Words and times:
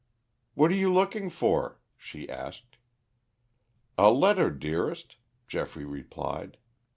"What 0.55 0.71
are 0.71 0.75
you 0.75 0.91
looking 0.91 1.29
for?" 1.29 1.79
she 1.95 2.27
asked. 2.27 2.77
"A 3.99 4.09
letter, 4.11 4.49
dearest," 4.49 5.17
Geoffrey 5.47 5.85
replied. 5.85 6.57